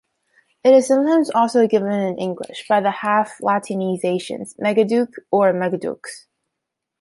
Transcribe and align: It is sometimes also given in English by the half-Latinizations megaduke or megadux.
It 0.63 0.73
is 0.73 0.87
sometimes 0.87 1.29
also 1.29 1.67
given 1.67 1.91
in 1.91 2.17
English 2.17 2.65
by 2.67 2.81
the 2.81 2.89
half-Latinizations 2.89 4.55
megaduke 4.59 5.13
or 5.29 5.53
megadux. 5.53 6.25